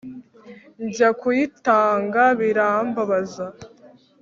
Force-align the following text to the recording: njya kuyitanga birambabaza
njya 0.85 1.09
kuyitanga 1.19 2.23
birambabaza 2.39 3.45